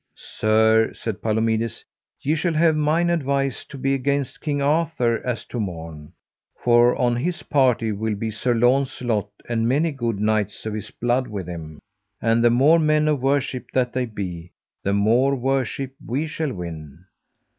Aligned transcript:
Sir, 0.15 0.91
said 0.95 1.21
Palomides, 1.21 1.85
ye 2.21 2.33
shall 2.33 2.55
have 2.55 2.75
mine 2.75 3.11
advice 3.11 3.63
to 3.65 3.77
be 3.77 3.93
against 3.93 4.41
King 4.41 4.59
Arthur 4.59 5.21
as 5.23 5.45
to 5.45 5.59
morn, 5.59 6.11
for 6.63 6.95
on 6.95 7.15
his 7.15 7.43
party 7.43 7.91
will 7.91 8.15
be 8.15 8.31
Sir 8.31 8.55
Launcelot 8.55 9.29
and 9.47 9.69
many 9.69 9.91
good 9.91 10.19
knights 10.19 10.65
of 10.65 10.73
his 10.73 10.89
blood 10.89 11.27
with 11.27 11.47
him. 11.47 11.77
And 12.19 12.43
the 12.43 12.49
more 12.49 12.79
men 12.79 13.07
of 13.07 13.21
worship 13.21 13.69
that 13.75 13.93
they 13.93 14.07
be, 14.07 14.51
the 14.81 14.93
more 14.93 15.35
worship 15.35 15.93
we 16.03 16.25
shall 16.25 16.51
win. 16.51 17.05